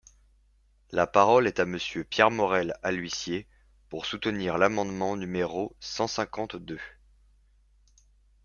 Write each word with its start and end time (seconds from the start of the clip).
La 0.89 1.05
parole 1.05 1.45
est 1.45 1.59
à 1.59 1.65
Monsieur 1.67 2.03
Pierre 2.03 2.31
Morel-A-L’Huissier, 2.31 3.45
pour 3.87 4.07
soutenir 4.07 4.57
l’amendement 4.57 5.15
numéro 5.15 5.75
cent 5.79 6.07
cinquante-deux. 6.07 6.79